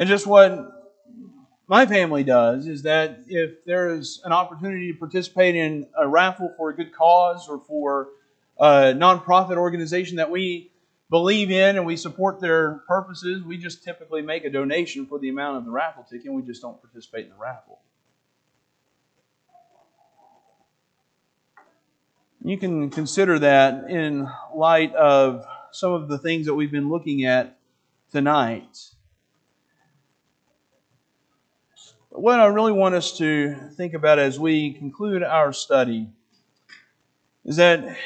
[0.00, 0.80] And just what
[1.68, 6.54] my family does is that if there is an opportunity to participate in a raffle
[6.56, 8.08] for a good cause or for
[8.58, 10.72] a nonprofit organization that we
[11.10, 15.28] believe in and we support their purposes, we just typically make a donation for the
[15.28, 17.78] amount of the raffle ticket and we just don't participate in the raffle.
[22.42, 27.26] You can consider that in light of some of the things that we've been looking
[27.26, 27.58] at
[28.10, 28.78] tonight.
[32.10, 36.08] But what I really want us to think about as we conclude our study
[37.44, 37.96] is that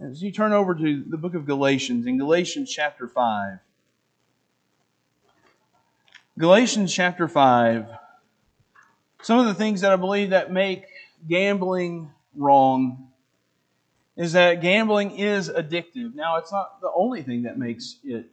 [0.00, 3.58] as you turn over to the book of Galatians, in Galatians chapter 5,
[6.38, 7.86] Galatians chapter 5,
[9.22, 10.84] some of the things that I believe that make
[11.28, 13.08] gambling wrong
[14.16, 16.14] is that gambling is addictive.
[16.14, 18.26] Now, it's not the only thing that makes it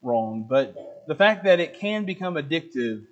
[0.00, 3.04] wrong, but the fact that it can become addictive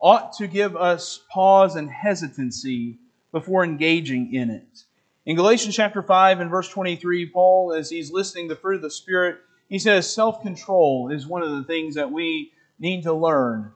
[0.00, 2.98] ought to give us pause and hesitancy
[3.32, 4.84] before engaging in it.
[5.24, 8.90] In Galatians chapter 5 and verse 23, Paul, as he's listing the fruit of the
[8.90, 9.38] Spirit,
[9.68, 13.72] he says self control is one of the things that we need to learn.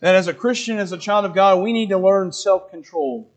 [0.00, 3.30] That as a Christian, as a child of God, we need to learn self control.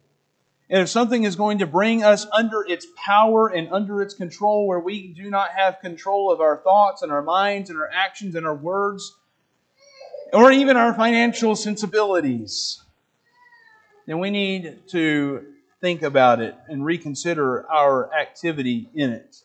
[0.70, 4.66] And if something is going to bring us under its power and under its control,
[4.66, 8.36] where we do not have control of our thoughts and our minds and our actions
[8.36, 9.16] and our words,
[10.34, 12.81] or even our financial sensibilities,
[14.07, 15.45] then we need to
[15.79, 19.38] think about it and reconsider our activity in it.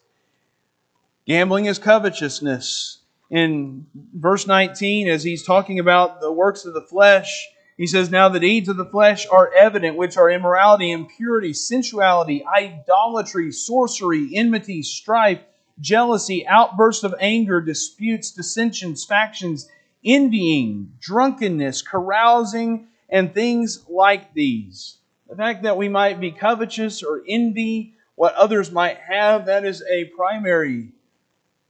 [1.26, 2.98] Gambling is covetousness.
[3.30, 8.28] In verse 19, as he's talking about the works of the flesh, he says, Now
[8.28, 14.82] the deeds of the flesh are evident, which are immorality, impurity, sensuality, idolatry, sorcery, enmity,
[14.82, 15.40] strife,
[15.80, 19.68] jealousy, outbursts of anger, disputes, dissensions, factions,
[20.08, 24.96] envying, drunkenness, carousing, and things like these.
[25.28, 29.84] The fact that we might be covetous or envy what others might have, that is
[29.88, 30.92] a primary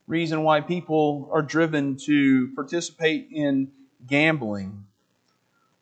[0.07, 3.70] reason why people are driven to participate in
[4.07, 4.86] gambling.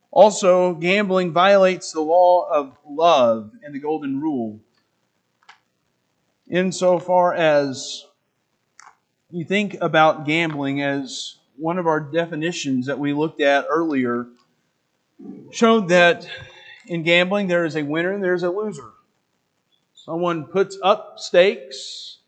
[0.09, 4.59] Also, gambling violates the law of love and the golden rule.
[6.49, 8.05] Insofar as
[9.29, 14.27] you think about gambling as one of our definitions that we looked at earlier
[15.51, 16.27] showed that
[16.85, 18.91] in gambling there is a winner and there's a loser.
[19.93, 22.19] Someone puts up stakes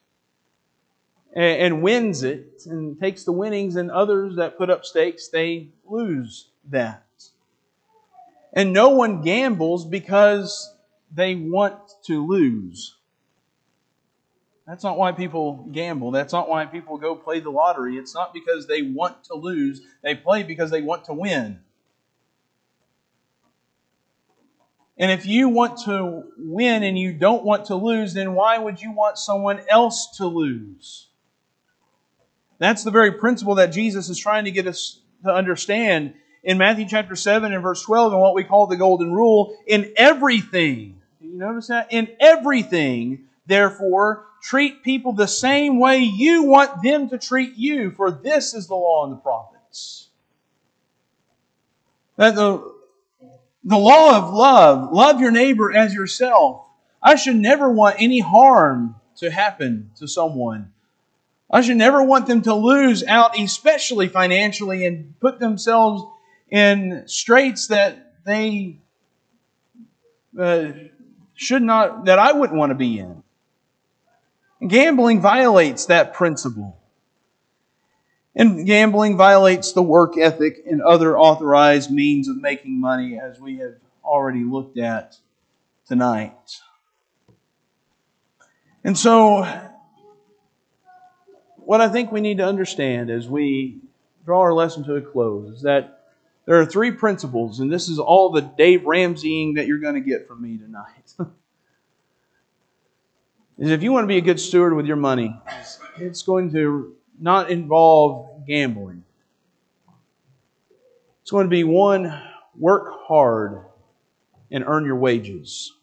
[1.34, 6.50] and, wins it and takes the winnings, and others that put up stakes, they lose
[6.70, 7.06] that.
[8.52, 10.74] And no one gambles because
[11.14, 11.78] they want
[12.08, 12.96] to lose.
[14.70, 16.12] That's not why people gamble.
[16.12, 17.98] That's not why people go play the lottery.
[17.98, 19.82] It's not because they want to lose.
[20.04, 21.62] They play because they want to win.
[24.96, 28.80] And if you want to win and you don't want to lose, then why would
[28.80, 31.08] you want someone else to lose?
[32.60, 36.14] That's the very principle that Jesus is trying to get us to understand
[36.44, 39.94] in Matthew chapter 7 and verse 12 and what we call the golden rule in
[39.98, 41.02] everything.
[41.20, 41.92] You notice that?
[41.92, 48.12] In everything, therefore, treat people the same way you want them to treat you, for
[48.12, 50.08] this is the law and the prophets.
[52.16, 52.74] That the,
[53.64, 56.66] the law of love, love your neighbor as yourself.
[57.02, 60.72] I should never want any harm to happen to someone.
[61.52, 66.04] I should never want them to lose out, especially financially, and put themselves
[66.50, 68.78] in straits that they
[70.38, 70.68] uh,
[71.34, 73.19] should not, that I wouldn't want to be in.
[74.66, 76.78] Gambling violates that principle.
[78.36, 83.58] And gambling violates the work ethic and other authorized means of making money, as we
[83.58, 85.18] have already looked at
[85.88, 86.62] tonight.
[88.84, 89.46] And so,
[91.58, 93.80] what I think we need to understand as we
[94.26, 96.06] draw our lesson to a close is that
[96.46, 100.02] there are three principles, and this is all the Dave Ramseying that you're going to
[100.02, 101.14] get from me tonight.
[103.60, 105.40] is if you want to be a good steward with your money,
[105.98, 109.04] it's going to not involve gambling.
[111.22, 112.22] It's going to be one,
[112.58, 113.66] work hard
[114.50, 115.74] and earn your wages.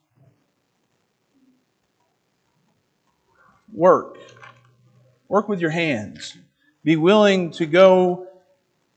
[3.73, 4.19] Work.
[5.29, 6.37] Work with your hands.
[6.83, 8.27] Be willing to go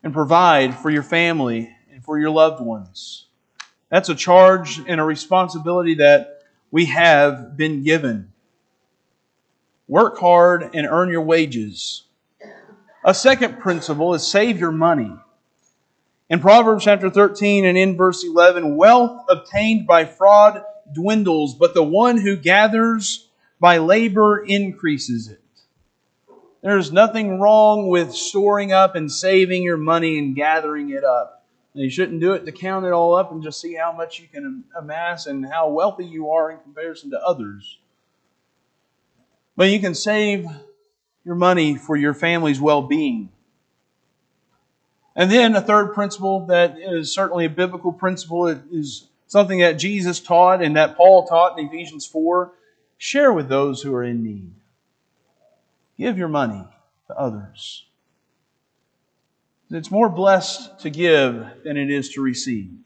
[0.04, 3.26] and provide for your family and for your loved ones.
[3.90, 8.32] That's a charge and a responsibility that we have been given.
[9.90, 12.04] Work hard and earn your wages.
[13.04, 15.12] A second principle is save your money.
[16.30, 20.62] In Proverbs chapter 13 and in verse 11, wealth obtained by fraud
[20.94, 23.30] dwindles, but the one who gathers
[23.60, 25.42] by labor increases it.
[26.62, 31.48] There's nothing wrong with storing up and saving your money and gathering it up.
[31.74, 34.28] You shouldn't do it to count it all up and just see how much you
[34.28, 37.80] can amass and how wealthy you are in comparison to others.
[39.60, 40.46] But you can save
[41.26, 43.28] your money for your family's well being.
[45.18, 50.22] And then a third principle that is certainly a biblical principle is something that Jesus
[50.22, 52.54] taught and that Paul taught in Ephesians 4
[52.98, 54.54] share with those who are in need.
[55.98, 56.64] Give your money
[57.08, 57.86] to others.
[59.70, 62.78] It's more blessed to give than it is to receive.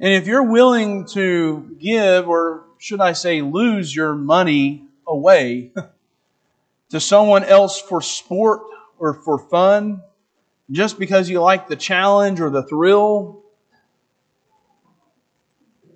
[0.00, 5.72] And if you're willing to give, or should I say, lose your money away
[6.90, 8.62] to someone else for sport
[8.98, 10.02] or for fun,
[10.70, 13.42] just because you like the challenge or the thrill,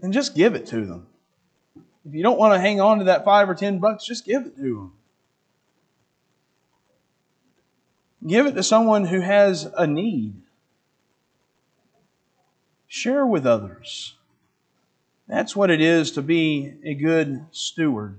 [0.01, 1.07] then just give it to them.
[2.05, 4.47] If you don't want to hang on to that five or ten bucks, just give
[4.47, 4.93] it to them.
[8.27, 10.35] Give it to someone who has a need.
[13.03, 14.15] Share with others.
[15.27, 18.17] That's what it is to be a good steward.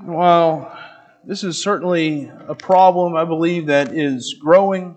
[0.00, 0.78] While
[1.24, 4.94] this is certainly a problem, I believe, that is growing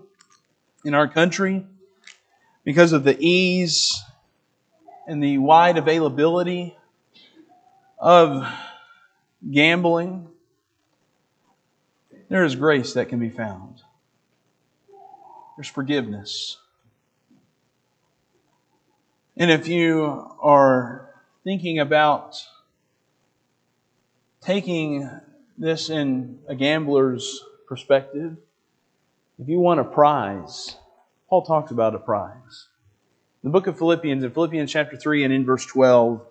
[0.84, 1.66] in our country
[2.62, 4.00] because of the ease
[5.08, 6.76] and the wide availability
[7.98, 8.46] of
[9.50, 10.28] gambling,
[12.28, 13.82] there is grace that can be found.
[15.56, 16.58] There's forgiveness.
[19.36, 21.10] And if you are
[21.44, 22.36] thinking about
[24.40, 25.10] taking
[25.58, 28.36] this in a gambler's perspective,
[29.38, 30.76] if you want a prize,
[31.28, 32.68] Paul talks about a prize.
[33.42, 36.24] In the book of Philippians, in Philippians chapter 3 and in verse 12,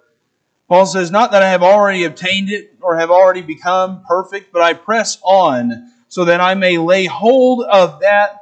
[0.67, 4.61] Paul says, Not that I have already obtained it or have already become perfect, but
[4.61, 8.40] I press on so that I may lay hold of that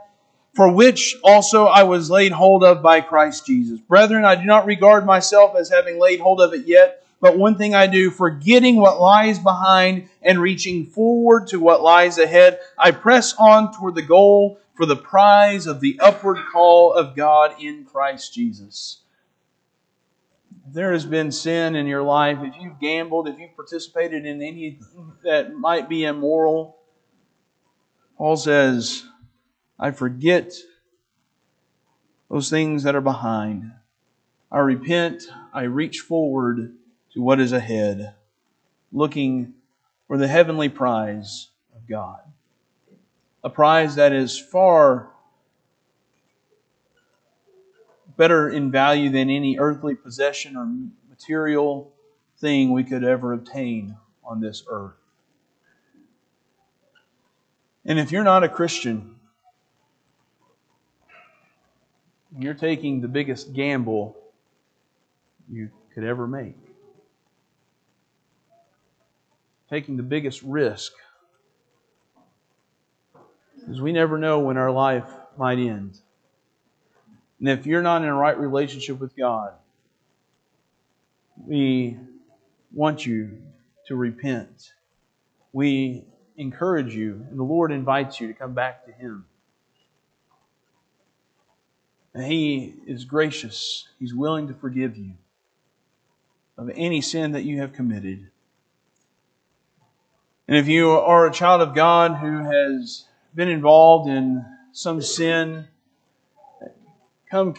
[0.55, 3.79] for which also I was laid hold of by Christ Jesus.
[3.79, 7.57] Brethren, I do not regard myself as having laid hold of it yet, but one
[7.57, 12.91] thing I do, forgetting what lies behind and reaching forward to what lies ahead, I
[12.91, 17.83] press on toward the goal for the prize of the upward call of God in
[17.83, 19.01] Christ Jesus.
[20.65, 24.41] If there has been sin in your life, if you've gambled, if you've participated in
[24.41, 26.77] anything that might be immoral,
[28.17, 29.03] Paul says,
[29.79, 30.53] I forget
[32.29, 33.71] those things that are behind.
[34.51, 35.23] I repent,
[35.53, 36.73] I reach forward
[37.13, 38.15] to what is ahead,
[38.91, 39.53] looking
[40.07, 42.19] for the heavenly prize of God
[43.43, 45.09] a prize that is far
[48.17, 50.67] better in value than any earthly possession or
[51.09, 51.93] material
[52.37, 54.95] thing we could ever obtain on this earth.
[57.85, 59.15] And if you're not a Christian,
[62.37, 64.15] you're taking the biggest gamble
[65.49, 66.57] you could ever make.
[69.69, 70.93] Taking the biggest risk.
[73.59, 75.99] Because we never know when our life might end.
[77.39, 79.53] And if you're not in a right relationship with God,
[81.45, 81.97] we
[82.73, 83.37] want you
[83.87, 84.73] to repent.
[85.53, 86.03] We
[86.37, 89.25] encourage you, and the Lord invites you to come back to Him.
[92.19, 95.13] And He is gracious, He's willing to forgive you
[96.57, 98.29] of any sin that you have committed.
[100.45, 104.43] And if you are a child of God who has been involved in
[104.73, 105.69] some sin,
[107.31, 107.53] come,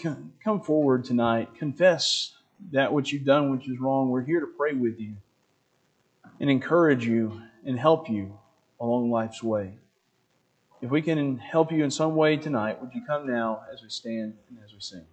[0.45, 1.55] come forward tonight.
[1.55, 2.35] Confess
[2.71, 4.11] that which you've done which is wrong.
[4.11, 5.15] We're here to pray with you
[6.39, 8.39] and encourage you and help you
[8.79, 9.73] along life's way.
[10.83, 13.91] If we can help you in some way tonight, would you come now as we
[13.91, 15.05] stand and as we sing?